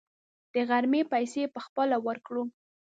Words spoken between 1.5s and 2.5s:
به خپله ورکوو.